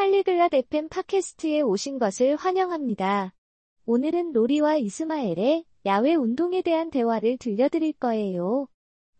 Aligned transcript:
팔리글랏 0.00 0.54
FM 0.54 0.88
팟캐스트에 0.88 1.60
오신 1.60 1.98
것을 1.98 2.34
환영합니다. 2.36 3.34
오늘은 3.84 4.32
로리와 4.32 4.76
이스마엘의 4.78 5.66
야외 5.84 6.14
운동에 6.14 6.62
대한 6.62 6.90
대화를 6.90 7.36
들려드릴 7.36 7.92
거예요. 7.92 8.66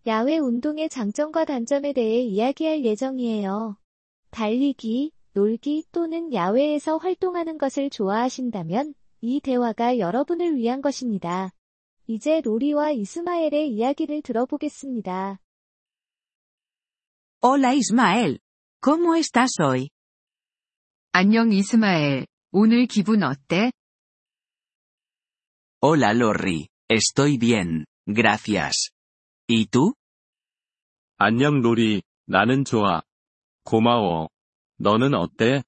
야외 0.06 0.38
운동의 0.38 0.88
장점과 0.88 1.44
단점에 1.44 1.92
대해 1.92 2.22
이야기할 2.22 2.82
예정이에요. 2.82 3.76
달리기, 4.30 5.12
놀기 5.34 5.84
또는 5.92 6.32
야외에서 6.32 6.96
활동하는 6.96 7.58
것을 7.58 7.90
좋아하신다면 7.90 8.94
이 9.20 9.40
대화가 9.40 9.98
여러분을 9.98 10.56
위한 10.56 10.80
것입니다. 10.80 11.52
이제 12.06 12.40
로리와 12.40 12.92
이스마엘의 12.92 13.68
이야기를 13.68 14.22
들어보겠습니다. 14.22 15.40
Hola 17.44 17.68
Ismael. 17.68 18.38
¿Cómo 18.80 19.14
estás 19.16 19.60
hoy? 19.60 19.90
안녕 21.11 21.51
이스마엘. 21.51 22.27
오늘 22.51 22.85
기분 22.87 23.23
어때? 23.23 23.71
Hola 25.81 26.11
Lorry, 26.11 26.67
estoy 26.89 27.37
bien, 27.37 27.85
gracias. 28.07 28.91
¿Y 29.47 29.67
tú? 29.67 29.93
안녕 31.17 31.61
로리, 31.61 32.01
나는 32.27 32.65
좋아. 32.65 33.01
고마워. 33.63 34.29
너는 34.77 35.13
어때? 35.13 35.63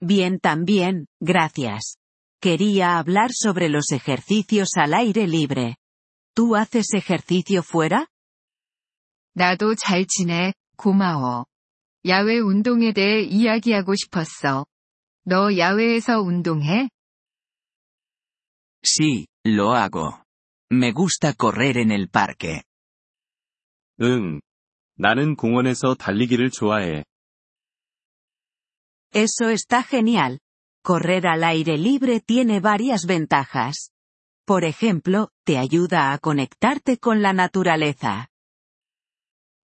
Bien 0.00 0.38
también, 0.38 1.06
gracias. 1.20 1.96
Quería 2.40 2.98
hablar 2.98 3.30
sobre 3.32 3.68
los 3.68 3.90
ejercicios 3.90 4.70
al 4.76 4.94
aire 4.94 5.26
libre. 5.26 5.76
¿Tú 6.34 6.54
haces 6.54 6.94
ejercicio 6.94 7.62
fuera? 7.62 8.06
나도 9.34 9.74
잘 9.74 10.06
지내. 10.06 10.52
고마워. 10.76 11.46
야외 12.06 12.38
운동에 12.38 12.92
대해 12.92 13.22
이야기하고 13.22 13.94
싶었어. 13.94 14.66
너 15.24 15.56
야외에서 15.56 16.20
운동해? 16.20 16.88
Sí, 18.82 19.26
lo 19.44 19.74
hago. 19.74 20.22
Me 20.72 20.92
gusta 20.92 21.32
correr 21.32 21.78
en 21.78 21.90
el 21.90 22.08
parque. 22.08 22.62
응. 24.00 24.40
나는 24.96 25.36
공원에서 25.36 25.94
달리기를 25.94 26.50
좋아해. 26.50 27.04
Eso 29.14 29.50
está 29.50 29.82
genial. 29.82 30.38
Correr 30.84 31.26
al 31.26 31.44
aire 31.44 31.76
libre 31.78 32.20
tiene 32.20 32.60
varias 32.60 33.06
ventajas. 33.06 33.90
Por 34.46 34.64
ejemplo, 34.64 35.30
te 35.44 35.58
ayuda 35.58 36.12
a 36.12 36.18
conectarte 36.18 36.98
con 36.98 37.20
la 37.22 37.32
naturaleza. 37.32 38.28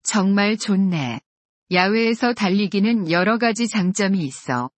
정말 0.04 0.58
좋네. 0.58 1.22
야외에서 1.71 2.33
달리기는 2.33 3.11
여러 3.11 3.39
가지 3.39 3.69
장점이 3.69 4.21
있어. 4.21 4.71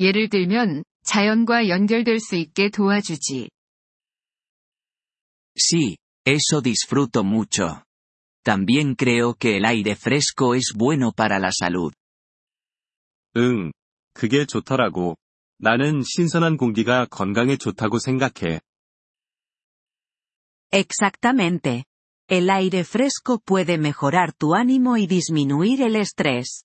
예를 0.00 0.28
들면, 0.28 0.84
자연과 1.04 1.68
연결될 1.68 2.18
수 2.18 2.34
있게 2.36 2.70
도와주지. 2.70 3.50
Sí, 5.56 5.96
eso 6.26 6.60
disfruto 6.60 7.22
mucho. 7.22 7.82
También 8.42 8.96
creo 8.96 9.34
que 9.34 9.56
el 9.56 9.64
aire 9.64 9.92
fresco 9.92 10.54
es 10.56 10.72
bueno 10.76 11.12
para 11.12 11.38
la 11.38 11.50
salud. 11.52 11.94
응. 13.36 13.72
그게 14.12 14.44
좋더라고. 14.44 15.16
나는 15.58 16.02
신선한 16.02 16.56
공기가 16.56 17.06
건강에 17.06 17.56
좋다고 17.56 17.98
생각해. 17.98 18.60
Exactamente. 20.72 21.84
El 22.29 22.49
aire 22.49 22.83
fresco 22.83 23.39
puede 23.39 23.77
mejorar 23.77 24.33
tu 24.33 24.53
ánimo 24.53 24.97
y 24.97 25.07
disminuir 25.07 25.81
el 25.81 25.95
estrés. 25.95 26.63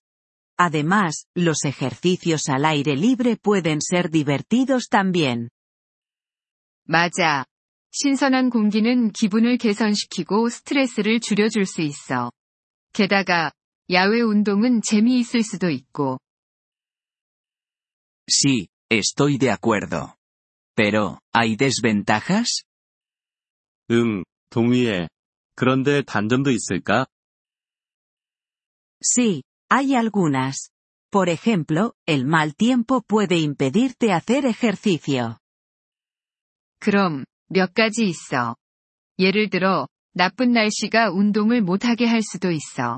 Además, 0.57 1.25
los 1.35 1.65
ejercicios 1.65 2.49
al 2.49 2.65
aire 2.65 2.95
libre 2.95 3.35
pueden 3.35 3.81
ser 3.81 4.09
divertidos 4.09 4.87
también. 4.89 5.49
맞아. 6.87 7.45
신선한 7.91 8.49
공기는 8.49 9.11
기분을 9.11 9.57
개선시키고 9.57 10.49
스트레스를 10.49 11.19
줄여줄 11.19 11.65
수 11.65 11.81
있어. 11.81 12.31
게다가, 12.93 13.51
야외 13.89 14.21
운동은 14.21 14.81
재미있을 14.81 15.43
수도 15.43 15.69
있고. 15.69 16.19
Sí, 18.27 18.67
estoy 18.89 19.37
de 19.37 19.51
acuerdo. 19.51 20.15
Pero, 20.75 21.19
¿hay 21.33 21.55
desventajas? 21.55 22.63
응, 23.91 24.23
동의해. 24.49 25.07
그런데 25.59 26.01
단점도 26.01 26.51
있을까? 26.51 27.07
Sí, 29.01 29.43
hay 29.69 29.95
algunas. 29.95 30.71
Por 31.11 31.29
ejemplo, 31.29 31.93
el 32.05 32.25
mal 32.25 32.55
tiempo 32.55 33.01
puede 33.01 33.37
impedirte 33.37 34.11
hacer 34.11 34.45
ejercicio. 34.45 35.37
그럼, 36.79 37.25
몇 37.47 37.73
가지 37.73 38.05
있어. 38.07 38.55
예를 39.19 39.49
들어, 39.49 39.87
나쁜 40.13 40.51
날씨가 40.51 41.11
운동을 41.11 41.61
못하게 41.61 42.05
할 42.05 42.21
수도 42.21 42.51
있어. 42.51 42.97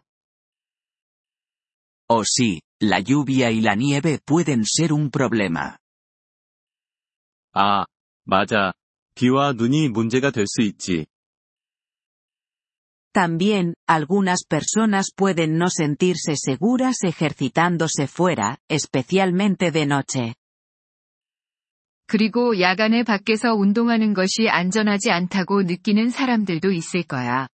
O 2.09 2.23
sí, 2.23 2.61
la 2.81 3.00
lluvia 3.01 3.51
y 3.51 3.59
la 3.59 3.75
nieve 3.75 4.19
pueden 4.25 4.63
ser 4.66 4.94
un 4.94 5.09
problema. 5.11 5.78
아, 7.53 7.85
맞아. 8.23 8.73
비와 9.16 9.53
눈이 9.53 9.89
문제가 9.89 10.31
될 10.31 10.45
수 10.47 10.61
있지. 10.61 11.05
También, 13.13 13.73
algunas 13.88 14.44
personas 14.47 15.11
pueden 15.16 15.57
no 15.57 15.69
sentirse 15.69 16.35
seguras 16.35 17.03
ejercitándose 17.03 18.07
fuera, 18.07 18.59
especialmente 18.69 19.72
de 19.72 19.85
noche. 19.85 20.35
그리고 22.07 22.59
야간에 22.61 23.03
밖에서 23.03 23.53
운동하는 23.53 24.13
것이 24.13 24.47
안전하지 24.50 25.11
않다고 25.11 25.63
느끼는 25.63 26.09
사람들도 26.09 26.72
있을 26.72 27.03
거야. 27.03 27.47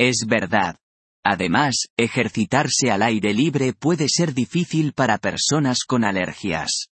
Es 0.00 0.26
verdad. 0.26 0.76
Además, 1.24 1.88
ejercitarse 1.98 2.90
al 2.90 3.02
aire 3.02 3.34
libre 3.34 3.74
puede 3.74 4.06
ser 4.08 4.32
difícil 4.32 4.94
para 4.94 5.18
personas 5.18 5.84
con 5.84 6.04
alergias. 6.04 6.88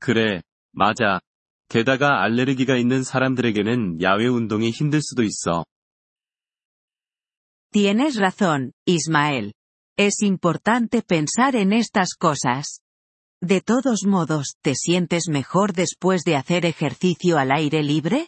그래, 0.00 0.42
맞아. 0.72 1.20
게다가 1.69 2.23
알레르기가 2.23 2.77
있는 2.77 3.03
사람들에게는 3.03 4.01
야외 4.01 4.27
운동이 4.27 4.69
힘들 4.71 5.01
수도 5.01 5.23
있어. 5.23 5.65
Tienes 7.71 8.19
razón, 8.19 8.71
Ismael. 8.85 9.53
Es 9.97 10.21
importante 10.21 11.01
pensar 11.01 11.55
en 11.55 11.73
estas 11.73 12.15
cosas. 12.15 12.79
De 13.41 13.61
todos 13.61 14.05
modos, 14.05 14.55
¿te 14.61 14.73
sientes 14.75 15.27
mejor 15.27 15.73
después 15.73 16.23
de 16.23 16.35
hacer 16.35 16.65
ejercicio 16.65 17.37
al 17.37 17.51
aire 17.51 17.83
libre? 17.83 18.27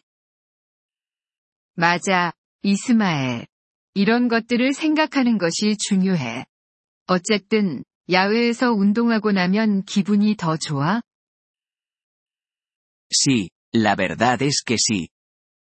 맞아, 1.76 2.34
이스마엘. 2.64 3.48
이런 3.94 4.28
것들을 4.28 4.74
생각하는 4.74 5.38
것이 5.38 5.78
중요해. 5.78 6.46
어쨌든, 7.08 7.84
야외에서 8.12 8.72
운동하고 8.72 9.32
나면 9.32 9.84
기분이 9.84 10.36
더 10.36 10.58
좋아? 10.58 11.02
Sí, 13.11 13.51
la 13.73 13.97
verdad 13.97 14.43
es 14.43 14.63
que 14.65 14.79
sí. 14.79 15.11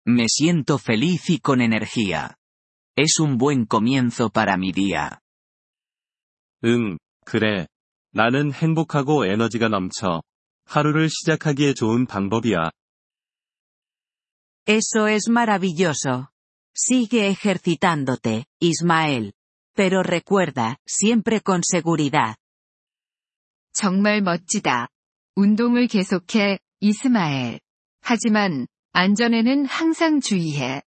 Me 0.06 0.28
siento 0.28 0.78
feliz 0.78 1.30
y 1.30 1.40
con 1.40 1.60
energía. 1.60 2.36
Es 2.96 3.18
un 3.18 3.38
buen 3.38 3.66
comienzo 3.66 4.30
para 4.30 4.56
mi 4.56 4.72
día. 4.72 5.20
응, 6.64 6.98
그래. 7.24 7.66
나는 8.12 8.52
행복하고 8.52 9.26
에너지가 9.26 9.68
넘쳐. 9.68 10.22
하루를 10.64 11.08
시작하기에 11.08 11.74
좋은 11.74 12.06
방법이야. 12.06 12.70
Eso 14.66 15.08
es 15.08 15.28
maravilloso. 15.28 16.28
Sigue 16.74 17.28
ejercitándote, 17.28 18.46
Ismael. 18.60 19.32
Pero 19.74 20.02
recuerda, 20.02 20.78
siempre 20.86 21.40
con 21.40 21.62
seguridad. 21.64 22.36
정말 23.72 24.20
멋지다. 24.22 24.88
운동을 25.36 25.86
계속해, 25.86 26.58
이스마엘. 26.79 27.59
하지만, 28.01 28.67
안전에는 28.91 29.65
항상 29.65 30.19
주의해. 30.21 30.81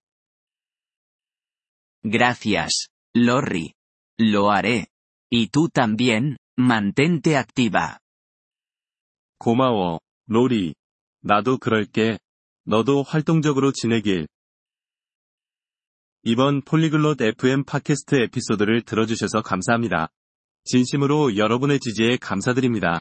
Gracias, 2.02 2.88
Lorry. 3.16 3.74
Lo 4.20 4.50
haré. 4.50 4.86
Y 5.30 5.48
tú 5.48 5.68
también, 5.68 6.36
mantente 6.56 7.36
activa. 7.36 7.98
고마워, 9.38 10.00
로리. 10.26 10.74
나도 11.20 11.58
그럴게. 11.58 12.18
너도 12.64 13.02
활동적으로 13.02 13.72
지내길. 13.72 14.26
이번 16.22 16.62
폴리글롯 16.62 17.20
FM 17.20 17.64
팟캐스트 17.64 18.16
에피소드를 18.16 18.82
들어주셔서 18.82 19.42
감사합니다. 19.42 20.08
진심으로 20.64 21.36
여러분의 21.36 21.80
지지에 21.80 22.16
감사드립니다. 22.16 23.00